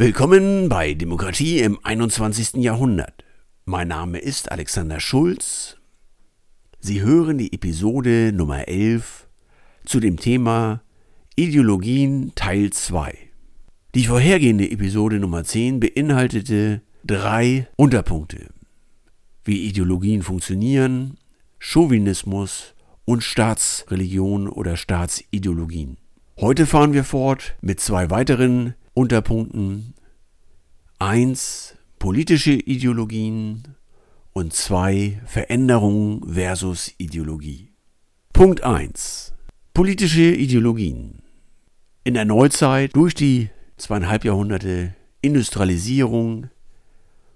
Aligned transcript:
Willkommen 0.00 0.68
bei 0.68 0.94
Demokratie 0.94 1.58
im 1.58 1.80
21. 1.82 2.62
Jahrhundert. 2.62 3.24
Mein 3.64 3.88
Name 3.88 4.20
ist 4.20 4.52
Alexander 4.52 5.00
Schulz. 5.00 5.76
Sie 6.78 7.02
hören 7.02 7.36
die 7.36 7.52
Episode 7.52 8.30
Nummer 8.32 8.68
11 8.68 9.26
zu 9.84 9.98
dem 9.98 10.16
Thema 10.16 10.82
Ideologien 11.34 12.30
Teil 12.36 12.70
2. 12.70 13.12
Die 13.96 14.04
vorhergehende 14.04 14.70
Episode 14.70 15.18
Nummer 15.18 15.42
10 15.42 15.80
beinhaltete 15.80 16.80
drei 17.04 17.66
Unterpunkte, 17.74 18.50
wie 19.42 19.66
Ideologien 19.66 20.22
funktionieren, 20.22 21.18
Chauvinismus 21.58 22.76
und 23.04 23.24
Staatsreligion 23.24 24.48
oder 24.48 24.76
Staatsideologien. 24.76 25.96
Heute 26.40 26.66
fahren 26.66 26.92
wir 26.92 27.02
fort 27.02 27.56
mit 27.62 27.80
zwei 27.80 28.10
weiteren 28.10 28.74
Unterpunkten. 28.98 29.94
Eins 30.98 31.76
politische 32.00 32.54
Ideologien 32.54 33.76
und 34.32 34.52
zwei 34.52 35.20
Veränderung 35.24 36.28
versus 36.28 36.92
Ideologie. 36.98 37.68
Punkt 38.32 38.64
1. 38.64 39.34
Politische 39.72 40.34
Ideologien. 40.34 41.22
In 42.02 42.14
der 42.14 42.24
Neuzeit 42.24 42.96
durch 42.96 43.14
die 43.14 43.50
zweieinhalb 43.76 44.24
Jahrhunderte 44.24 44.96
Industrialisierung, 45.20 46.50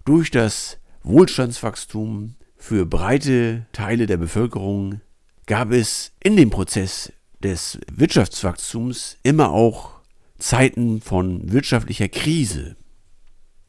durch 0.05 0.33
das 0.33 0.79
Wohlstandswachstum 1.05 2.35
für 2.57 2.87
breite 2.87 3.67
Teile 3.71 4.07
der 4.07 4.17
Bevölkerung 4.17 5.01
gab 5.47 5.71
es 5.71 6.11
in 6.25 6.35
dem 6.35 6.51
Prozess 6.51 7.13
des 7.41 7.79
Wirtschaftswachstums 7.89 9.17
immer 9.23 9.53
auch 9.53 10.02
Zeiten 10.43 11.01
von 11.01 11.53
wirtschaftlicher 11.53 12.09
Krise. 12.09 12.77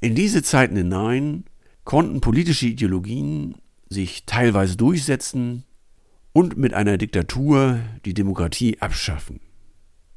In 0.02 0.16
diese 0.16 0.42
Zeiten 0.42 0.76
hinein 0.76 1.46
konnten 1.84 2.20
politische 2.20 2.66
Ideologien 2.66 3.56
sich 3.90 4.26
teilweise 4.26 4.76
durchsetzen 4.76 5.66
und 6.34 6.58
mit 6.58 6.74
einer 6.74 6.98
Diktatur 6.98 7.80
die 8.06 8.16
Demokratie 8.16 8.82
abschaffen. 8.82 9.40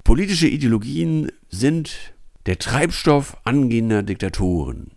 Politische 0.02 0.48
Ideologien 0.48 1.30
sind 1.50 2.14
der 2.46 2.58
Treibstoff 2.58 3.36
angehender 3.44 4.02
Diktatoren. 4.02 4.92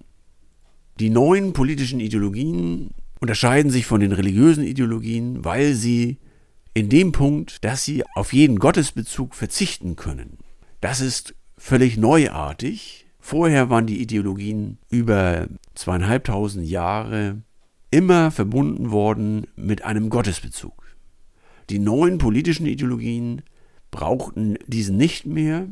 Die 0.99 1.09
neuen 1.09 1.51
politischen 1.51 1.99
Ideologien 1.99 2.91
unterscheiden 3.19 3.69
sich 3.69 3.85
von 3.85 3.99
den 3.99 4.13
religiösen 4.13 4.63
Ideologien, 4.63 5.43
weil 5.43 5.73
sie 5.73 6.19
in 6.73 6.87
dem 6.87 7.11
Punkt, 7.11 7.65
dass 7.65 7.83
sie 7.83 8.05
auf 8.15 8.31
jeden 8.31 8.59
Gottesbezug 8.59 9.35
verzichten 9.35 9.97
können. 9.97 10.37
Das 10.79 11.01
ist 11.01 11.35
völlig 11.59 11.97
neuartig. 11.97 13.05
Vorher 13.19 13.69
waren 13.69 13.85
die 13.85 14.01
Ideologien 14.01 14.79
über 14.89 15.47
zweieinhalbtausend 15.75 16.65
Jahre 16.65 17.43
immer 17.91 18.31
verbunden 18.31 18.91
worden 18.91 19.45
mit 19.55 19.83
einem 19.83 20.09
Gottesbezug. 20.09 20.95
Die 21.69 21.79
neuen 21.79 22.17
politischen 22.17 22.65
Ideologien 22.65 23.43
brauchten 23.91 24.57
diesen 24.67 24.97
nicht 24.97 25.25
mehr. 25.25 25.67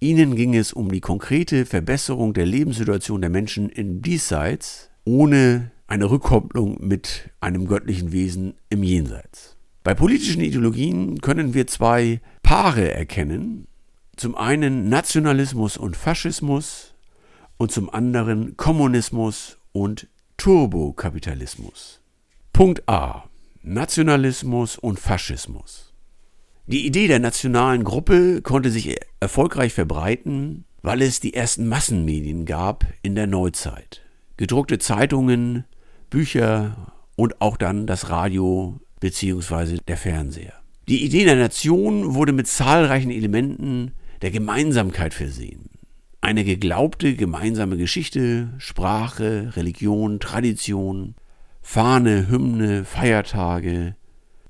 Ihnen 0.00 0.34
ging 0.34 0.56
es 0.56 0.72
um 0.72 0.90
die 0.90 1.00
konkrete 1.00 1.66
Verbesserung 1.66 2.32
der 2.32 2.46
Lebenssituation 2.46 3.20
der 3.20 3.30
Menschen 3.30 3.68
in 3.68 4.02
Diesseits, 4.02 4.90
ohne 5.04 5.70
eine 5.86 6.10
Rückkopplung 6.10 6.78
mit 6.80 7.30
einem 7.40 7.66
göttlichen 7.66 8.12
Wesen 8.12 8.54
im 8.70 8.82
Jenseits. 8.82 9.56
Bei 9.82 9.94
politischen 9.94 10.40
Ideologien 10.40 11.20
können 11.20 11.54
wir 11.54 11.66
zwei 11.66 12.20
Paare 12.42 12.92
erkennen, 12.92 13.66
zum 14.16 14.36
einen 14.36 14.88
Nationalismus 14.88 15.76
und 15.76 15.96
Faschismus 15.96 16.94
und 17.56 17.72
zum 17.72 17.90
anderen 17.90 18.56
Kommunismus 18.56 19.58
und 19.72 20.08
Turbokapitalismus. 20.36 22.00
Punkt 22.52 22.88
A. 22.88 23.24
Nationalismus 23.62 24.78
und 24.78 24.98
Faschismus. 24.98 25.92
Die 26.66 26.86
Idee 26.86 27.08
der 27.08 27.18
nationalen 27.18 27.84
Gruppe 27.84 28.42
konnte 28.42 28.70
sich 28.70 28.96
erfolgreich 29.18 29.74
verbreiten, 29.74 30.64
weil 30.82 31.02
es 31.02 31.20
die 31.20 31.34
ersten 31.34 31.66
Massenmedien 31.68 32.46
gab 32.46 32.86
in 33.02 33.14
der 33.14 33.26
Neuzeit. 33.26 34.02
Gedruckte 34.36 34.78
Zeitungen, 34.78 35.64
Bücher 36.08 36.94
und 37.16 37.40
auch 37.40 37.56
dann 37.56 37.86
das 37.86 38.08
Radio 38.08 38.80
bzw. 39.00 39.78
der 39.86 39.96
Fernseher. 39.96 40.54
Die 40.88 41.04
Idee 41.04 41.24
der 41.24 41.36
Nation 41.36 42.14
wurde 42.14 42.32
mit 42.32 42.46
zahlreichen 42.46 43.10
Elementen 43.10 43.92
der 44.22 44.30
Gemeinsamkeit 44.30 45.14
versehen. 45.14 45.70
Eine 46.20 46.44
geglaubte 46.44 47.14
gemeinsame 47.14 47.76
Geschichte, 47.76 48.50
Sprache, 48.58 49.52
Religion, 49.56 50.20
Tradition, 50.20 51.14
Fahne, 51.62 52.28
Hymne, 52.28 52.84
Feiertage, 52.84 53.96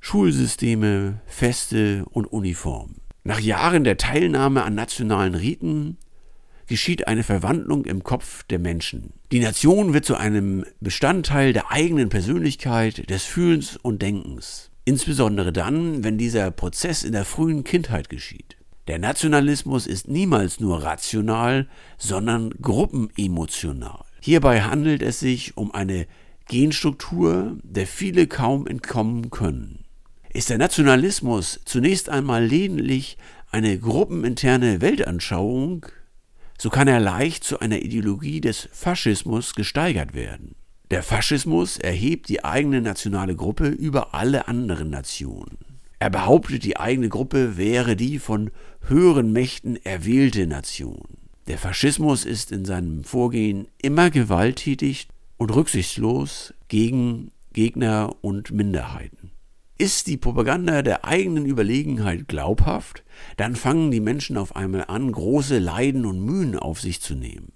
Schulsysteme, 0.00 1.20
Feste 1.26 2.04
und 2.10 2.26
Uniform. 2.26 2.96
Nach 3.22 3.38
Jahren 3.38 3.84
der 3.84 3.98
Teilnahme 3.98 4.64
an 4.64 4.74
nationalen 4.74 5.34
Riten 5.34 5.98
geschieht 6.66 7.06
eine 7.06 7.22
Verwandlung 7.22 7.84
im 7.84 8.02
Kopf 8.02 8.44
der 8.44 8.58
Menschen. 8.58 9.12
Die 9.30 9.40
Nation 9.40 9.92
wird 9.92 10.04
zu 10.04 10.16
einem 10.16 10.64
Bestandteil 10.80 11.52
der 11.52 11.70
eigenen 11.70 12.08
Persönlichkeit, 12.08 13.10
des 13.10 13.24
Fühlens 13.24 13.76
und 13.76 14.02
Denkens. 14.02 14.70
Insbesondere 14.84 15.52
dann, 15.52 16.02
wenn 16.02 16.16
dieser 16.16 16.50
Prozess 16.50 17.02
in 17.02 17.12
der 17.12 17.24
frühen 17.24 17.64
Kindheit 17.64 18.08
geschieht. 18.08 18.56
Der 18.90 18.98
Nationalismus 18.98 19.86
ist 19.86 20.08
niemals 20.08 20.58
nur 20.58 20.82
rational, 20.82 21.68
sondern 21.96 22.50
gruppenemotional. 22.60 24.00
Hierbei 24.20 24.62
handelt 24.62 25.00
es 25.00 25.20
sich 25.20 25.56
um 25.56 25.72
eine 25.72 26.08
Genstruktur, 26.48 27.56
der 27.62 27.86
viele 27.86 28.26
kaum 28.26 28.66
entkommen 28.66 29.30
können. 29.30 29.84
Ist 30.32 30.50
der 30.50 30.58
Nationalismus 30.58 31.60
zunächst 31.64 32.08
einmal 32.08 32.44
lediglich 32.44 33.16
eine 33.52 33.78
gruppeninterne 33.78 34.80
Weltanschauung, 34.80 35.86
so 36.58 36.68
kann 36.68 36.88
er 36.88 36.98
leicht 36.98 37.44
zu 37.44 37.60
einer 37.60 37.82
Ideologie 37.82 38.40
des 38.40 38.68
Faschismus 38.72 39.54
gesteigert 39.54 40.14
werden. 40.14 40.56
Der 40.90 41.04
Faschismus 41.04 41.78
erhebt 41.78 42.28
die 42.28 42.44
eigene 42.44 42.80
nationale 42.80 43.36
Gruppe 43.36 43.68
über 43.68 44.14
alle 44.14 44.48
anderen 44.48 44.90
Nationen. 44.90 45.69
Er 46.00 46.08
behauptet, 46.08 46.64
die 46.64 46.78
eigene 46.78 47.10
Gruppe 47.10 47.58
wäre 47.58 47.94
die 47.94 48.18
von 48.18 48.50
höheren 48.86 49.32
Mächten 49.32 49.76
erwählte 49.84 50.46
Nation. 50.46 51.18
Der 51.46 51.58
Faschismus 51.58 52.24
ist 52.24 52.52
in 52.52 52.64
seinem 52.64 53.04
Vorgehen 53.04 53.68
immer 53.82 54.08
gewalttätig 54.08 55.08
und 55.36 55.54
rücksichtslos 55.54 56.54
gegen 56.68 57.32
Gegner 57.52 58.16
und 58.22 58.50
Minderheiten. 58.50 59.32
Ist 59.76 60.06
die 60.06 60.16
Propaganda 60.16 60.80
der 60.80 61.04
eigenen 61.04 61.44
Überlegenheit 61.44 62.28
glaubhaft, 62.28 63.04
dann 63.36 63.54
fangen 63.54 63.90
die 63.90 64.00
Menschen 64.00 64.38
auf 64.38 64.56
einmal 64.56 64.86
an, 64.88 65.12
große 65.12 65.58
Leiden 65.58 66.06
und 66.06 66.24
Mühen 66.24 66.58
auf 66.58 66.80
sich 66.80 67.02
zu 67.02 67.14
nehmen. 67.14 67.52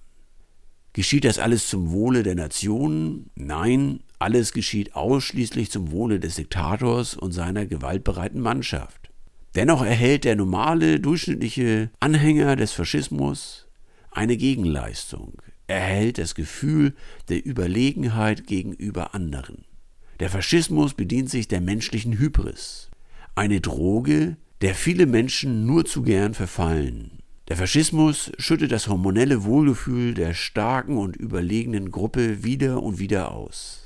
Geschieht 0.93 1.25
das 1.25 1.39
alles 1.39 1.69
zum 1.69 1.93
Wohle 1.93 2.23
der 2.23 2.35
Nation? 2.35 3.31
Nein, 3.35 4.01
alles 4.19 4.53
geschieht 4.53 4.95
ausschließlich 4.95 5.71
zum 5.71 5.91
Wohle 5.91 6.21
des 6.21 6.37
Diktators 6.37 7.15
und 7.15 7.33
seiner 7.33 7.67
gewaltbereiten 7.67 8.41
Mannschaft. 8.41 9.11
Dennoch 9.55 9.85
erhält 9.85 10.25
der 10.25 10.37
normale, 10.37 10.99
durchschnittliche 11.01 11.91
Anhänger 12.01 12.57
des 12.57 12.73
Faschismus 12.73 13.67
eine 14.11 14.37
Gegenleistung. 14.37 15.35
Er 15.67 15.79
erhält 15.79 16.19
das 16.19 16.35
Gefühl 16.35 16.95
der 17.29 17.45
Überlegenheit 17.45 18.47
gegenüber 18.47 19.15
anderen. 19.15 19.65
Der 20.21 20.31
Faschismus 20.31 20.95
bedient 20.95 21.31
sich 21.31 21.49
der 21.49 21.61
menschlichen 21.61 22.19
Hybris, 22.19 22.91
eine 23.35 23.61
Droge, 23.61 24.37
der 24.61 24.75
viele 24.75 25.07
Menschen 25.07 25.67
nur 25.67 25.85
zu 25.85 26.03
gern 26.03 26.35
verfallen. 26.35 27.19
Der 27.49 27.57
Faschismus 27.57 28.33
schüttet 28.39 28.73
das 28.73 28.89
hormonelle 28.89 29.45
Wohlgefühl 29.45 30.15
der 30.15 30.33
starken 30.33 30.97
und 30.97 31.17
überlegenen 31.17 31.91
Gruppe 31.91 32.43
wieder 32.45 32.83
und 32.83 32.99
wieder 32.99 33.33
aus. 33.33 33.84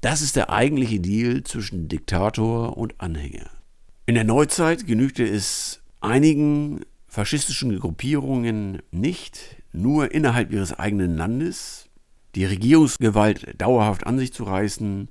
Das 0.00 0.22
ist 0.22 0.36
der 0.36 0.50
eigentliche 0.50 1.00
Deal 1.00 1.42
zwischen 1.42 1.88
Diktator 1.88 2.76
und 2.76 3.00
Anhänger. 3.00 3.50
In 4.06 4.14
der 4.14 4.22
Neuzeit 4.22 4.86
genügte 4.86 5.24
es 5.24 5.82
einigen 6.00 6.82
faschistischen 7.08 7.76
Gruppierungen 7.80 8.80
nicht, 8.92 9.56
nur 9.72 10.12
innerhalb 10.12 10.52
ihres 10.52 10.72
eigenen 10.72 11.16
Landes 11.16 11.88
die 12.36 12.44
Regierungsgewalt 12.44 13.60
dauerhaft 13.60 14.06
an 14.06 14.18
sich 14.18 14.32
zu 14.32 14.44
reißen. 14.44 15.08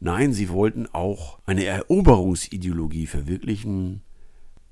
Nein, 0.00 0.32
sie 0.32 0.48
wollten 0.48 0.86
auch 0.86 1.38
eine 1.44 1.64
Eroberungsideologie 1.66 3.06
verwirklichen. 3.06 4.00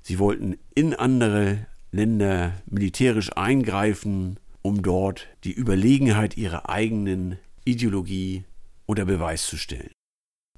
Sie 0.01 0.17
wollten 0.17 0.57
in 0.73 0.95
andere 0.95 1.67
Länder 1.91 2.53
militärisch 2.65 3.29
eingreifen, 3.37 4.39
um 4.63 4.81
dort 4.81 5.27
die 5.43 5.53
Überlegenheit 5.53 6.35
ihrer 6.35 6.67
eigenen 6.67 7.37
Ideologie 7.63 8.45
unter 8.89 9.05
Beweis 9.05 9.45
zu 9.45 9.55
stellen. 9.55 9.91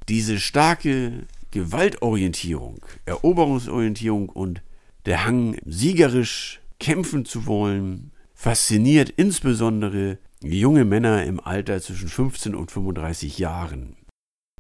Diese 0.07 0.39
starke 0.39 1.28
Gewaltorientierung, 1.51 2.80
Eroberungsorientierung 3.06 4.30
und 4.30 4.62
der 5.06 5.25
Hang, 5.25 5.57
siegerisch 5.66 6.62
kämpfen 6.80 7.25
zu 7.25 7.45
wollen, 7.45 8.12
fasziniert 8.33 9.10
insbesondere 9.10 10.18
junge 10.42 10.86
Männer 10.86 11.25
im 11.25 11.42
Alter 11.42 11.81
zwischen 11.81 12.07
15 12.07 12.56
und 12.56 12.72
35 12.72 13.38
Jahren. 13.38 13.98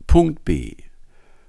Punkt 0.05 0.43
B. 0.43 0.75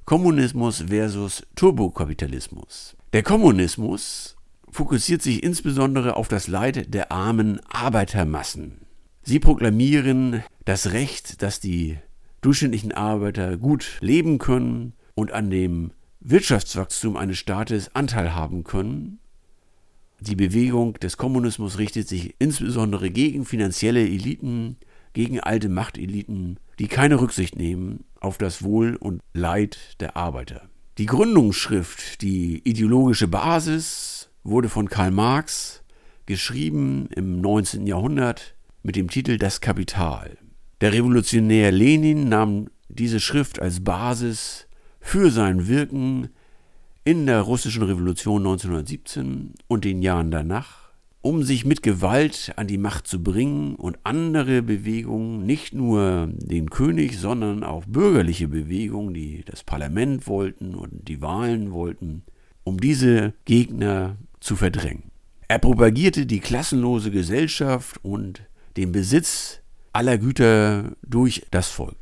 Kommunismus 0.04 0.84
versus 0.86 1.44
Turbokapitalismus. 1.56 2.96
Der 3.12 3.24
Kommunismus 3.24 4.36
fokussiert 4.70 5.22
sich 5.22 5.42
insbesondere 5.42 6.14
auf 6.14 6.28
das 6.28 6.46
Leid 6.46 6.94
der 6.94 7.10
armen 7.10 7.60
Arbeitermassen. 7.68 8.86
Sie 9.24 9.40
proklamieren 9.40 10.44
das 10.64 10.92
Recht, 10.92 11.42
dass 11.42 11.60
die 11.60 11.98
durchschnittlichen 12.42 12.92
Arbeiter 12.92 13.56
gut 13.56 13.98
leben 14.00 14.38
können 14.38 14.92
und 15.14 15.32
an 15.32 15.50
dem 15.50 15.92
Wirtschaftswachstum 16.20 17.16
eines 17.16 17.38
Staates 17.38 17.94
Anteil 17.94 18.34
haben 18.34 18.64
können. 18.64 19.18
Die 20.20 20.36
Bewegung 20.36 20.94
des 20.94 21.16
Kommunismus 21.16 21.78
richtet 21.78 22.06
sich 22.06 22.36
insbesondere 22.38 23.10
gegen 23.10 23.44
finanzielle 23.44 24.02
Eliten, 24.02 24.76
gegen 25.14 25.40
alte 25.40 25.68
Machteliten, 25.68 26.58
die 26.78 26.86
keine 26.86 27.20
Rücksicht 27.20 27.56
nehmen 27.56 28.04
auf 28.20 28.38
das 28.38 28.62
Wohl 28.62 28.96
und 28.96 29.20
Leid 29.32 30.00
der 30.00 30.16
Arbeiter. 30.16 30.68
Die 30.98 31.06
Gründungsschrift, 31.06 32.22
die 32.22 32.60
ideologische 32.68 33.26
Basis, 33.26 34.30
wurde 34.44 34.68
von 34.68 34.88
Karl 34.88 35.10
Marx 35.10 35.82
geschrieben 36.26 37.08
im 37.16 37.40
19. 37.40 37.86
Jahrhundert 37.86 38.54
mit 38.82 38.96
dem 38.96 39.10
Titel 39.10 39.38
Das 39.38 39.60
Kapital. 39.60 40.38
Der 40.82 40.92
Revolutionär 40.92 41.70
Lenin 41.70 42.28
nahm 42.28 42.66
diese 42.88 43.20
Schrift 43.20 43.62
als 43.62 43.84
Basis 43.84 44.66
für 45.00 45.30
sein 45.30 45.68
Wirken 45.68 46.30
in 47.04 47.26
der 47.26 47.42
russischen 47.42 47.84
Revolution 47.84 48.38
1917 48.38 49.54
und 49.68 49.84
den 49.84 50.02
Jahren 50.02 50.32
danach, 50.32 50.90
um 51.20 51.44
sich 51.44 51.64
mit 51.64 51.84
Gewalt 51.84 52.54
an 52.56 52.66
die 52.66 52.78
Macht 52.78 53.06
zu 53.06 53.22
bringen 53.22 53.76
und 53.76 54.00
andere 54.02 54.60
Bewegungen, 54.60 55.46
nicht 55.46 55.72
nur 55.72 56.28
den 56.32 56.68
König, 56.68 57.16
sondern 57.16 57.62
auch 57.62 57.84
bürgerliche 57.84 58.48
Bewegungen, 58.48 59.14
die 59.14 59.44
das 59.44 59.62
Parlament 59.62 60.26
wollten 60.26 60.74
und 60.74 61.06
die 61.06 61.22
Wahlen 61.22 61.70
wollten, 61.70 62.24
um 62.64 62.80
diese 62.80 63.34
Gegner 63.44 64.16
zu 64.40 64.56
verdrängen. 64.56 65.12
Er 65.46 65.60
propagierte 65.60 66.26
die 66.26 66.40
klassenlose 66.40 67.12
Gesellschaft 67.12 68.04
und 68.04 68.42
den 68.76 68.90
Besitz 68.90 69.61
aller 69.92 70.18
Güter 70.18 70.96
durch 71.02 71.46
das 71.50 71.68
Volk. 71.68 71.96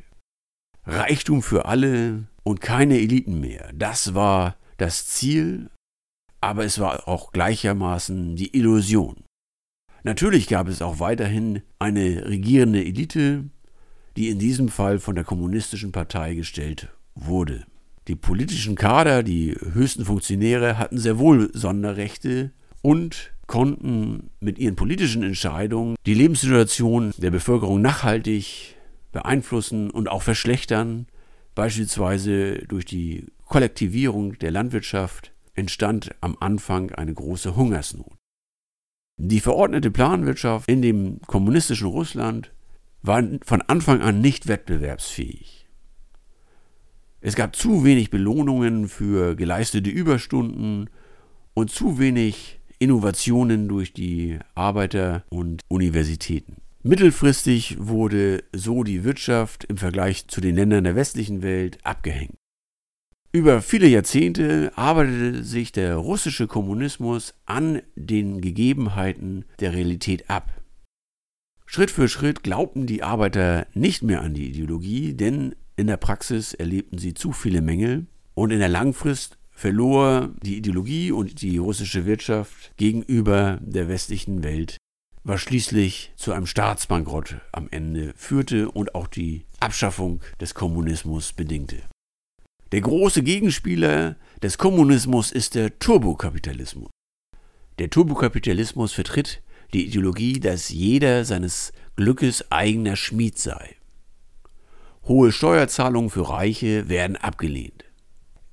Reichtum 0.84 1.42
für 1.42 1.66
alle 1.66 2.24
und 2.42 2.60
keine 2.60 2.98
Eliten 2.98 3.40
mehr. 3.40 3.70
Das 3.74 4.14
war 4.14 4.56
das 4.76 5.06
Ziel, 5.06 5.70
aber 6.40 6.64
es 6.64 6.78
war 6.78 7.06
auch 7.06 7.32
gleichermaßen 7.32 8.36
die 8.36 8.56
Illusion. 8.56 9.24
Natürlich 10.02 10.48
gab 10.48 10.68
es 10.68 10.80
auch 10.80 10.98
weiterhin 10.98 11.62
eine 11.78 12.26
regierende 12.26 12.82
Elite, 12.84 13.44
die 14.16 14.30
in 14.30 14.38
diesem 14.38 14.68
Fall 14.68 14.98
von 14.98 15.14
der 15.14 15.24
kommunistischen 15.24 15.92
Partei 15.92 16.34
gestellt 16.34 16.88
wurde. 17.14 17.66
Die 18.08 18.16
politischen 18.16 18.76
Kader, 18.76 19.22
die 19.22 19.54
höchsten 19.72 20.04
Funktionäre 20.04 20.78
hatten 20.78 20.98
sehr 20.98 21.18
wohl 21.18 21.50
Sonderrechte 21.52 22.50
und 22.82 23.32
konnten 23.50 24.30
mit 24.38 24.60
ihren 24.60 24.76
politischen 24.76 25.24
Entscheidungen 25.24 25.96
die 26.06 26.14
Lebenssituation 26.14 27.12
der 27.18 27.32
Bevölkerung 27.32 27.82
nachhaltig 27.82 28.76
beeinflussen 29.10 29.90
und 29.90 30.08
auch 30.08 30.22
verschlechtern. 30.22 31.08
Beispielsweise 31.56 32.58
durch 32.68 32.84
die 32.84 33.26
Kollektivierung 33.46 34.38
der 34.38 34.52
Landwirtschaft 34.52 35.32
entstand 35.54 36.14
am 36.20 36.36
Anfang 36.38 36.92
eine 36.92 37.12
große 37.12 37.56
Hungersnot. 37.56 38.14
Die 39.16 39.40
verordnete 39.40 39.90
Planwirtschaft 39.90 40.70
in 40.70 40.80
dem 40.80 41.20
kommunistischen 41.26 41.88
Russland 41.88 42.52
war 43.02 43.20
von 43.42 43.62
Anfang 43.62 44.00
an 44.00 44.20
nicht 44.20 44.46
wettbewerbsfähig. 44.46 45.66
Es 47.20 47.34
gab 47.34 47.56
zu 47.56 47.82
wenig 47.82 48.10
Belohnungen 48.10 48.88
für 48.88 49.34
geleistete 49.34 49.90
Überstunden 49.90 50.88
und 51.52 51.72
zu 51.72 51.98
wenig 51.98 52.59
Innovationen 52.80 53.68
durch 53.68 53.92
die 53.92 54.38
Arbeiter 54.54 55.22
und 55.28 55.60
Universitäten. 55.68 56.56
Mittelfristig 56.82 57.76
wurde 57.78 58.42
so 58.54 58.84
die 58.84 59.04
Wirtschaft 59.04 59.64
im 59.64 59.76
Vergleich 59.76 60.28
zu 60.28 60.40
den 60.40 60.56
Ländern 60.56 60.84
der 60.84 60.96
westlichen 60.96 61.42
Welt 61.42 61.78
abgehängt. 61.84 62.36
Über 63.32 63.60
viele 63.60 63.86
Jahrzehnte 63.86 64.72
arbeitete 64.76 65.44
sich 65.44 65.72
der 65.72 65.96
russische 65.96 66.46
Kommunismus 66.46 67.34
an 67.44 67.82
den 67.96 68.40
Gegebenheiten 68.40 69.44
der 69.60 69.74
Realität 69.74 70.30
ab. 70.30 70.50
Schritt 71.66 71.90
für 71.90 72.08
Schritt 72.08 72.42
glaubten 72.42 72.86
die 72.86 73.02
Arbeiter 73.02 73.66
nicht 73.74 74.02
mehr 74.02 74.22
an 74.22 74.34
die 74.34 74.48
Ideologie, 74.48 75.12
denn 75.12 75.54
in 75.76 75.86
der 75.86 75.98
Praxis 75.98 76.54
erlebten 76.54 76.98
sie 76.98 77.14
zu 77.14 77.30
viele 77.32 77.60
Mängel 77.60 78.06
und 78.34 78.50
in 78.50 78.58
der 78.58 78.68
Langfrist 78.68 79.38
verlor 79.60 80.30
die 80.42 80.56
Ideologie 80.56 81.12
und 81.12 81.42
die 81.42 81.58
russische 81.58 82.06
Wirtschaft 82.06 82.72
gegenüber 82.78 83.58
der 83.60 83.88
westlichen 83.88 84.42
Welt, 84.42 84.78
was 85.22 85.42
schließlich 85.42 86.14
zu 86.16 86.32
einem 86.32 86.46
Staatsbankrott 86.46 87.36
am 87.52 87.68
Ende 87.70 88.14
führte 88.16 88.70
und 88.70 88.94
auch 88.94 89.06
die 89.06 89.44
Abschaffung 89.60 90.22
des 90.40 90.54
Kommunismus 90.54 91.34
bedingte. 91.34 91.82
Der 92.72 92.80
große 92.80 93.22
Gegenspieler 93.22 94.16
des 94.42 94.56
Kommunismus 94.56 95.30
ist 95.30 95.54
der 95.56 95.78
Turbokapitalismus. 95.78 96.88
Der 97.78 97.90
Turbokapitalismus 97.90 98.94
vertritt 98.94 99.42
die 99.74 99.84
Ideologie, 99.84 100.40
dass 100.40 100.70
jeder 100.70 101.26
seines 101.26 101.72
Glückes 101.96 102.50
eigener 102.50 102.96
Schmied 102.96 103.38
sei. 103.38 103.76
Hohe 105.04 105.32
Steuerzahlungen 105.32 106.08
für 106.08 106.30
Reiche 106.30 106.88
werden 106.88 107.16
abgelehnt. 107.16 107.89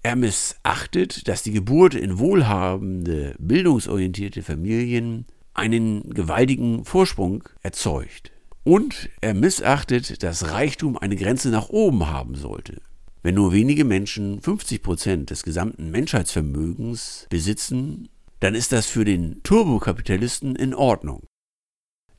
Er 0.07 0.15
missachtet, 0.15 1.27
dass 1.27 1.43
die 1.43 1.51
Geburt 1.51 1.93
in 1.93 2.17
wohlhabende, 2.17 3.35
bildungsorientierte 3.39 4.41
Familien 4.41 5.25
einen 5.53 6.09
gewaltigen 6.11 6.85
Vorsprung 6.85 7.43
erzeugt. 7.61 8.31
Und 8.63 9.09
er 9.19 9.33
missachtet, 9.33 10.23
dass 10.23 10.49
Reichtum 10.49 10.97
eine 10.97 11.17
Grenze 11.17 11.49
nach 11.49 11.67
oben 11.67 12.07
haben 12.07 12.35
sollte. 12.35 12.81
Wenn 13.21 13.35
nur 13.35 13.51
wenige 13.51 13.83
Menschen 13.83 14.41
50 14.41 14.81
Prozent 14.81 15.29
des 15.29 15.43
gesamten 15.43 15.91
Menschheitsvermögens 15.91 17.27
besitzen, 17.29 18.07
dann 18.39 18.55
ist 18.55 18.71
das 18.71 18.85
für 18.85 19.03
den 19.03 19.43
Turbokapitalisten 19.43 20.55
in 20.55 20.73
Ordnung. 20.73 21.25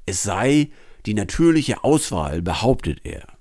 Es 0.05 0.23
sei 0.23 0.69
die 1.07 1.15
natürliche 1.15 1.85
Auswahl, 1.85 2.43
behauptet 2.43 3.01
er. 3.05 3.38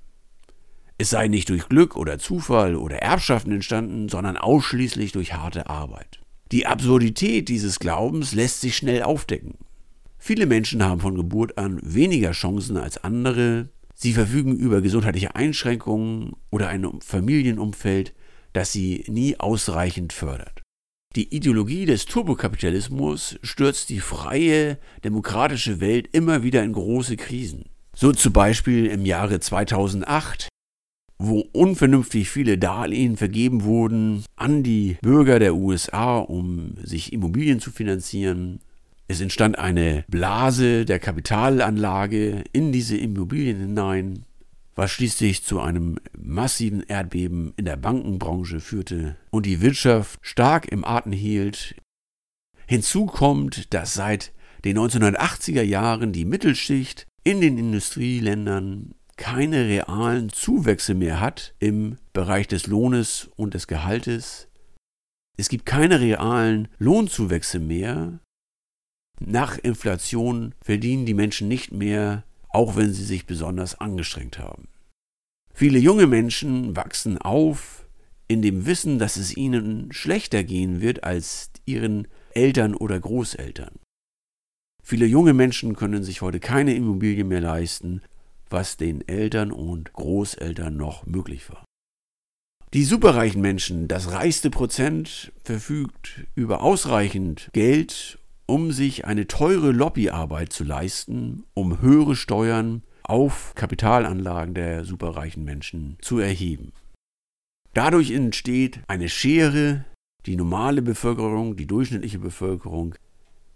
Es 1.00 1.12
sei 1.12 1.28
nicht 1.28 1.50
durch 1.50 1.70
Glück 1.70 1.96
oder 1.96 2.18
Zufall 2.18 2.76
oder 2.76 2.98
Erbschaften 2.98 3.52
entstanden, 3.52 4.10
sondern 4.10 4.36
ausschließlich 4.36 5.12
durch 5.12 5.34
harte 5.34 5.70
Arbeit. 5.70 6.20
Die 6.52 6.66
Absurdität 6.66 7.50
dieses 7.50 7.80
Glaubens 7.80 8.34
lässt 8.34 8.62
sich 8.62 8.76
schnell 8.76 9.04
aufdecken. 9.04 9.56
Viele 10.18 10.48
Menschen 10.48 10.84
haben 10.84 11.02
von 11.02 11.16
Geburt 11.16 11.58
an 11.58 11.80
weniger 11.84 12.32
Chancen 12.32 12.78
als 12.78 13.04
andere. 13.04 13.70
Sie 13.94 14.14
verfügen 14.14 14.56
über 14.56 14.82
gesundheitliche 14.82 15.36
Einschränkungen 15.36 16.34
oder 16.50 16.70
ein 16.70 16.88
Familienumfeld, 17.02 18.14
das 18.54 18.72
sie 18.72 19.04
nie 19.08 19.40
ausreichend 19.40 20.14
fördert. 20.14 20.62
Die 21.16 21.36
Ideologie 21.36 21.86
des 21.86 22.06
Turbokapitalismus 22.06 23.38
stürzt 23.44 23.90
die 23.90 24.00
freie, 24.00 24.80
demokratische 25.04 25.80
Welt 25.80 26.10
immer 26.12 26.44
wieder 26.44 26.64
in 26.64 26.74
große 26.74 27.18
Krisen. 27.18 27.66
So 27.96 28.12
zum 28.12 28.34
Beispiel 28.34 28.88
im 28.88 29.06
Jahre 29.06 29.40
2008 29.40 30.48
wo 31.20 31.40
unvernünftig 31.52 32.30
viele 32.30 32.58
Darlehen 32.58 33.18
vergeben 33.18 33.64
wurden 33.64 34.24
an 34.36 34.64
die 34.64 34.98
Bürger 35.02 35.40
der 35.40 35.56
USA, 35.56 36.20
um 36.20 36.76
sich 36.84 37.12
Immobilien 37.14 37.60
zu 37.60 37.72
finanzieren. 37.72 38.60
Es 39.08 39.22
entstand 39.22 39.58
eine 39.58 40.04
Blase 40.08 40.86
der 40.86 41.00
Kapitalanlage 41.00 42.44
in 42.52 42.72
diese 42.72 42.98
Immobilien 42.98 43.60
hinein, 43.60 44.26
was 44.76 44.92
schließlich 44.92 45.44
zu 45.44 45.60
einem 45.60 45.98
massiven 46.16 46.84
Erdbeben 46.84 47.54
in 47.58 47.66
der 47.66 47.78
Bankenbranche 47.78 48.60
führte 48.60 49.16
und 49.32 49.46
die 49.46 49.62
Wirtschaft 49.62 50.20
stark 50.22 50.68
im 50.68 50.86
Atem 50.86 51.14
hielt. 51.14 51.76
Hinzu 52.68 53.06
kommt, 53.08 53.74
dass 53.74 53.94
seit 53.94 54.34
den 54.66 54.78
1980er 54.78 55.62
Jahren 55.64 56.12
die 56.12 56.26
Mittelschicht 56.26 57.08
in 57.24 57.42
den 57.42 57.58
Industrieländern 57.58 58.94
keine 59.18 59.66
realen 59.66 60.30
Zuwächse 60.30 60.94
mehr 60.94 61.20
hat 61.20 61.56
im 61.60 61.98
Bereich 62.14 62.48
des 62.48 62.68
Lohnes 62.68 63.30
und 63.36 63.54
des 63.54 63.68
Gehaltes. 63.68 64.48
Es 65.38 65.50
gibt 65.50 65.66
keine 65.66 66.00
realen 66.00 66.68
Lohnzuwächse 66.78 67.60
mehr. 67.60 68.20
Nach 69.20 69.58
Inflation 69.58 70.54
verdienen 70.62 71.06
die 71.06 71.16
Menschen 71.16 71.48
nicht 71.48 71.72
mehr, 71.72 72.24
auch 72.50 72.76
wenn 72.76 72.94
sie 72.94 73.04
sich 73.04 73.26
besonders 73.26 73.76
angestrengt 73.76 74.40
haben. 74.40 74.68
Viele 75.54 75.80
junge 75.80 76.06
Menschen 76.06 76.76
wachsen 76.76 77.18
auf 77.18 77.88
in 78.28 78.42
dem 78.42 78.66
Wissen, 78.66 79.00
dass 79.00 79.18
es 79.18 79.36
ihnen 79.36 79.92
schlechter 79.92 80.44
gehen 80.44 80.82
wird 80.82 81.04
als 81.04 81.50
ihren 81.66 82.08
Eltern 82.32 82.76
oder 82.76 83.00
Großeltern. 83.00 83.80
Viele 84.84 85.06
junge 85.06 85.34
Menschen 85.34 85.76
können 85.76 86.04
sich 86.04 86.22
heute 86.22 86.40
keine 86.40 86.76
Immobilie 86.76 87.24
mehr 87.24 87.42
leisten, 87.42 88.02
was 88.50 88.78
den 88.78 89.08
Eltern 89.08 89.52
und 89.52 89.94
Großeltern 89.94 90.76
noch 90.76 91.06
möglich 91.06 91.50
war. 91.50 91.64
Die 92.74 92.84
superreichen 92.84 93.42
Menschen, 93.42 93.88
das 93.88 94.12
reichste 94.12 94.50
Prozent, 94.50 95.32
verfügt 95.44 96.26
über 96.36 96.62
ausreichend 96.62 97.50
Geld, 97.54 98.20
um 98.46 98.72
sich 98.72 99.06
eine 99.06 99.28
teure 99.28 99.72
Lobbyarbeit 99.72 100.52
zu 100.52 100.64
leisten, 100.64 101.46
um 101.54 101.82
höhere 101.82 102.16
Steuern 102.16 102.84
auf 103.04 103.54
Kapitalanlagen 103.56 104.54
der 104.54 104.84
superreichen 104.84 105.46
Menschen 105.46 105.98
zu 106.02 106.20
erheben. 106.20 106.74
Dadurch 107.74 108.12
entsteht 108.12 108.82
eine 108.88 109.08
Schere, 109.08 109.86
die 110.26 110.36
normale 110.36 110.82
Bevölkerung, 110.82 111.56
die 111.56 111.68
durchschnittliche 111.68 112.20
Bevölkerung 112.20 112.96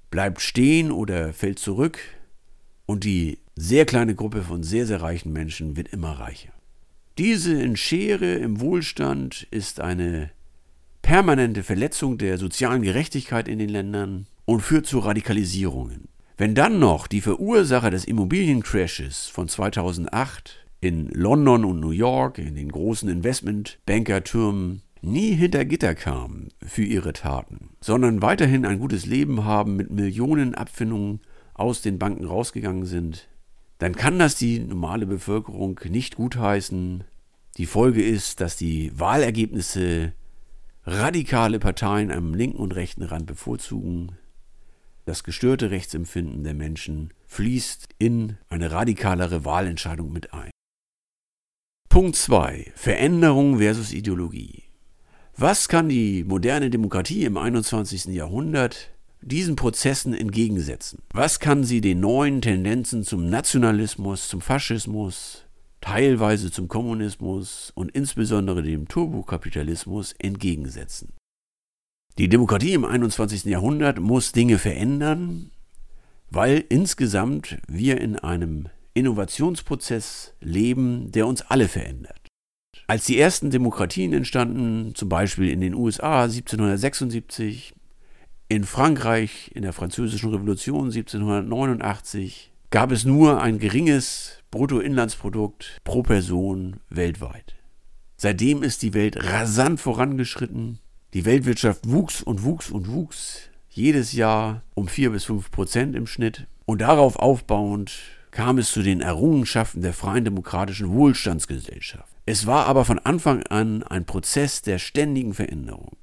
bleibt 0.10 0.42
stehen 0.42 0.92
oder 0.92 1.34
fällt 1.34 1.60
zurück 1.60 2.00
und 2.86 3.04
die 3.04 3.40
sehr 3.56 3.86
kleine 3.86 4.16
Gruppe 4.16 4.44
von 4.44 4.64
sehr, 4.64 4.86
sehr 4.86 5.02
reichen 5.02 5.34
Menschen 5.34 5.76
wird 5.76 5.90
immer 5.90 6.20
reicher. 6.20 6.52
Diese 7.18 7.76
Schere 7.76 8.36
im 8.36 8.62
Wohlstand 8.62 9.48
ist 9.52 9.82
eine 9.82 10.32
permanente 11.02 11.64
Verletzung 11.64 12.18
der 12.18 12.38
sozialen 12.38 12.82
Gerechtigkeit 12.82 13.48
in 13.48 13.60
den 13.60 13.70
Ländern 13.70 14.28
und 14.46 14.62
führt 14.62 14.86
zu 14.86 15.00
Radikalisierungen. 15.00 16.08
Wenn 16.38 16.56
dann 16.56 16.80
noch 16.80 17.08
die 17.08 17.22
Verursacher 17.22 17.92
des 17.92 18.06
Immobiliencrashes 18.06 19.28
von 19.28 19.48
2008 19.48 20.66
in 20.80 21.08
London 21.10 21.66
und 21.66 21.80
New 21.80 21.92
York, 21.92 22.40
in 22.40 22.56
den 22.56 22.70
großen 22.72 23.10
Investmentbankertürmen, 23.10 24.82
nie 25.02 25.34
hinter 25.34 25.66
Gitter 25.66 25.94
kamen 25.94 26.50
für 26.66 26.84
ihre 26.84 27.14
Taten, 27.14 27.70
sondern 27.82 28.22
weiterhin 28.22 28.66
ein 28.66 28.80
gutes 28.80 29.06
Leben 29.06 29.46
haben, 29.46 29.76
mit 29.76 29.92
Millionen 29.92 30.56
Abfindungen 30.56 31.22
aus 31.54 31.82
den 31.82 32.00
Banken 32.00 32.26
rausgegangen 32.26 32.86
sind, 32.86 33.28
dann 33.82 33.96
kann 33.96 34.20
das 34.20 34.36
die 34.36 34.60
normale 34.60 35.08
Bevölkerung 35.08 35.80
nicht 35.90 36.16
gutheißen. 36.16 37.04
Die 37.58 37.66
Folge 37.66 38.04
ist, 38.04 38.40
dass 38.40 38.56
die 38.56 38.92
Wahlergebnisse 38.94 40.14
radikale 40.86 41.58
Parteien 41.58 42.12
am 42.12 42.36
linken 42.36 42.60
und 42.60 42.76
rechten 42.76 43.02
Rand 43.02 43.26
bevorzugen. 43.26 44.20
Das 45.06 45.24
gestörte 45.24 45.72
Rechtsempfinden 45.72 46.44
der 46.44 46.54
Menschen 46.54 47.12
fließt 47.26 47.88
in 47.98 48.38
eine 48.50 48.72
radikalere 48.72 49.46
Wahlentscheidung 49.46 50.14
mit 50.14 50.32
ein. 50.32 50.52
Punkt 51.90 52.16
2. 52.18 52.74
Veränderung 52.76 53.58
versus 53.58 53.94
Ideologie. 53.94 54.66
Was 55.36 55.68
kann 55.70 55.90
die 55.90 56.24
moderne 56.24 56.70
Demokratie 56.70 57.26
im 57.26 57.36
21. 57.36 58.06
Jahrhundert 58.14 58.92
diesen 59.22 59.56
Prozessen 59.56 60.14
entgegensetzen? 60.14 61.00
Was 61.14 61.40
kann 61.40 61.64
sie 61.64 61.82
den 61.82 62.00
neuen 62.00 62.42
Tendenzen 62.42 63.04
zum 63.04 63.30
Nationalismus, 63.30 64.28
zum 64.28 64.42
Faschismus, 64.42 65.46
teilweise 65.80 66.52
zum 66.52 66.68
Kommunismus 66.68 67.72
und 67.76 67.92
insbesondere 67.92 68.64
dem 68.64 68.88
Turbokapitalismus 68.88 70.14
entgegensetzen? 70.20 71.14
Die 72.18 72.30
Demokratie 72.30 72.74
im 72.74 72.86
21. 72.86 73.46
Jahrhundert 73.46 74.00
muss 74.00 74.32
Dinge 74.32 74.58
verändern, 74.58 75.52
weil 76.30 76.64
insgesamt 76.70 77.58
wir 77.68 78.02
in 78.02 78.18
einem 78.18 78.68
Innovationsprozess 78.94 80.34
leben, 80.42 81.12
der 81.12 81.28
uns 81.28 81.42
alle 81.42 81.68
verändert. 81.68 82.20
Als 82.88 83.06
die 83.06 83.18
ersten 83.18 83.52
Demokratien 83.52 84.12
entstanden, 84.12 84.94
zum 84.96 85.08
Beispiel 85.08 85.50
in 85.50 85.62
den 85.62 85.74
USA 85.74 86.24
1776, 86.24 87.74
in 88.52 88.66
Frankreich 88.66 89.50
in 89.56 89.62
der 89.62 89.72
Französischen 89.72 90.30
Revolution 90.30 90.92
1789, 90.92 92.52
gab 92.70 92.92
es 92.92 93.06
nur 93.06 93.42
ein 93.42 93.60
geringes 93.60 94.44
Bruttoinlandsprodukt 94.52 95.80
pro 95.86 96.04
Person 96.04 96.82
weltweit. 96.90 97.56
Seitdem 98.18 98.62
ist 98.62 98.82
die 98.82 98.94
Welt 98.94 99.16
rasant 99.24 99.80
vorangeschritten. 99.80 100.80
Die 101.14 101.24
Weltwirtschaft 101.24 101.90
wuchs 101.90 102.22
und 102.22 102.44
wuchs 102.44 102.70
und 102.70 102.92
wuchs. 102.92 103.44
Jedes 103.70 104.12
Jahr 104.12 104.64
um 104.74 104.90
vier 104.90 105.12
bis 105.12 105.24
fünf 105.24 105.50
Prozent 105.50 105.96
im 105.96 106.06
Schnitt. 106.06 106.46
Und 106.66 106.82
darauf 106.82 107.16
aufbauend 107.16 107.94
kam 108.32 108.58
es 108.58 108.70
zu 108.74 108.84
den 108.84 109.00
Errungenschaften 109.00 109.82
der 109.82 109.94
freien 109.94 110.26
demokratischen 110.26 110.92
Wohlstandsgesellschaft. 110.92 112.14
Es 112.26 112.46
war 112.48 112.66
aber 112.66 112.84
von 112.84 113.00
Anfang 113.00 113.44
an 113.44 113.84
ein 113.84 114.04
Prozess 114.04 114.62
der 114.62 114.78
ständigen 114.78 115.34
Veränderung. 115.34 115.96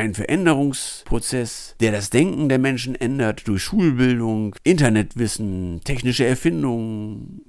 Ein 0.00 0.14
Veränderungsprozess, 0.14 1.76
der 1.78 1.92
das 1.92 2.08
Denken 2.08 2.48
der 2.48 2.58
Menschen 2.58 2.94
ändert 2.94 3.46
durch 3.46 3.62
Schulbildung, 3.62 4.56
Internetwissen, 4.64 5.82
technische 5.84 6.24
Erfindungen, 6.24 7.42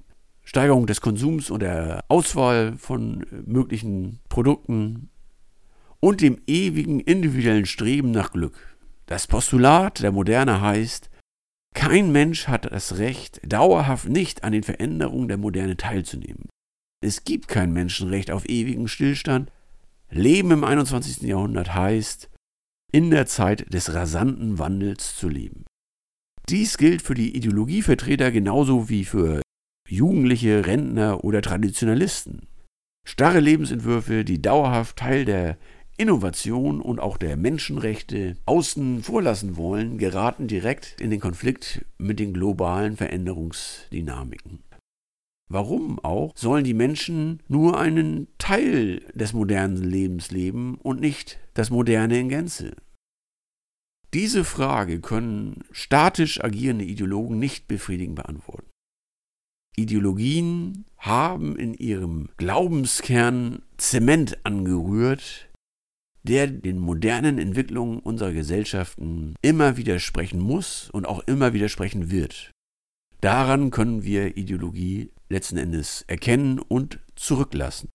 Steigerung 0.44 0.86
des 0.86 1.00
Konsums 1.00 1.50
und 1.50 1.62
der 1.62 2.04
Auswahl 2.10 2.74
von 2.76 3.26
möglichen 3.46 4.20
Produkten 4.28 5.10
und 6.02 6.20
dem 6.20 6.42
ewigen 6.46 7.00
individuellen 7.00 7.66
Streben 7.66 8.12
nach 8.12 8.34
Glück. 8.34 8.78
Das 9.06 9.28
Postulat 9.28 10.02
der 10.02 10.12
Moderne 10.12 10.60
heißt, 10.60 11.10
kein 11.74 12.12
Mensch 12.12 12.50
hat 12.50 12.70
das 12.70 12.98
Recht, 12.98 13.40
dauerhaft 13.48 14.10
nicht 14.10 14.44
an 14.44 14.52
den 14.52 14.64
Veränderungen 14.64 15.30
der 15.30 15.38
Moderne 15.38 15.78
teilzunehmen. 15.78 16.50
Es 17.00 17.24
gibt 17.24 17.48
kein 17.48 17.72
Menschenrecht 17.72 18.30
auf 18.30 18.46
ewigen 18.50 18.90
Stillstand. 18.90 19.50
Leben 20.10 20.52
im 20.52 20.66
21. 20.66 21.22
Jahrhundert 21.22 21.74
heißt, 21.74 22.28
in 22.92 23.10
der 23.10 23.26
Zeit 23.26 23.74
des 23.74 23.94
rasanten 23.94 24.60
Wandels 24.60 25.16
zu 25.16 25.30
leben. 25.30 25.66
Dies 26.50 26.78
gilt 26.78 27.02
für 27.02 27.14
die 27.14 27.36
Ideologievertreter 27.36 28.32
genauso 28.32 28.90
wie 28.90 29.06
für 29.06 29.42
Jugendliche, 29.88 30.66
Rentner 30.66 31.24
oder 31.24 31.42
Traditionalisten. 31.42 32.48
Starre 33.08 33.40
Lebensentwürfe, 33.40 34.26
die 34.26 34.42
dauerhaft 34.42 34.98
Teil 34.98 35.26
der 35.26 35.58
Innovation 35.98 36.82
und 36.82 37.00
auch 37.00 37.18
der 37.18 37.38
Menschenrechte 37.38 38.38
außen 38.46 39.04
vorlassen 39.04 39.56
wollen, 39.56 39.98
geraten 39.98 40.48
direkt 40.48 41.00
in 41.00 41.10
den 41.12 41.20
Konflikt 41.20 41.86
mit 41.98 42.20
den 42.20 42.34
globalen 42.34 42.98
Veränderungsdynamiken. 42.98 44.64
Warum 45.54 46.00
auch 46.00 46.32
sollen 46.38 46.64
die 46.64 46.74
Menschen 46.74 47.44
nur 47.50 47.78
einen 47.78 48.30
Teil 48.38 49.02
des 49.14 49.34
modernen 49.34 49.84
Lebens 49.84 50.32
leben 50.32 50.76
und 50.76 51.02
nicht 51.02 51.40
das 51.54 51.70
Moderne 51.70 52.18
in 52.20 52.30
Gänze? 52.30 52.78
Diese 54.14 54.46
Frage 54.46 55.02
können 55.02 55.66
statisch 55.72 56.42
agierende 56.42 56.86
Ideologen 56.86 57.38
nicht 57.38 57.68
befriedigend 57.68 58.16
beantworten. 58.16 58.70
Ideologien 59.76 60.86
haben 60.98 61.58
in 61.58 61.74
ihrem 61.74 62.30
Glaubenskern 62.38 63.62
Zement 63.76 64.46
angerührt, 64.46 65.50
der 66.24 66.48
den 66.48 66.80
modernen 66.80 67.38
Entwicklungen 67.38 68.00
unserer 68.00 68.32
Gesellschaften 68.32 69.36
immer 69.42 69.76
widersprechen 69.76 70.40
muss 70.40 70.90
und 70.92 71.06
auch 71.06 71.20
immer 71.28 71.52
widersprechen 71.52 72.10
wird. 72.10 72.52
Daran 73.20 73.70
können 73.70 74.04
wir 74.04 74.38
Ideologie 74.38 75.12
letzten 75.32 75.58
Endes 75.58 76.06
erkennen 76.08 76.60
und 76.60 77.00
zurücklassen. 77.16 77.90